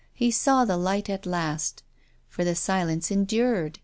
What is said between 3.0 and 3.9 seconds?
endured.